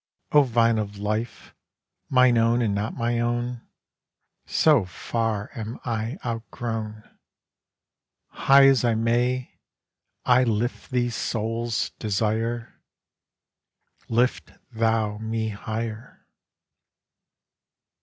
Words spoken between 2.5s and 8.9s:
and not my own, So far am I outgrown! High as